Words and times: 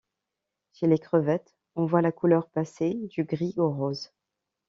Chez 0.73 0.87
les 0.87 0.97
crevette 0.97 1.53
on 1.75 1.85
voit 1.85 2.01
la 2.01 2.11
couleur 2.11 2.47
passer 2.49 2.95
du 3.11 3.23
gris 3.23 3.53
au 3.57 3.69
rose. 3.69 4.11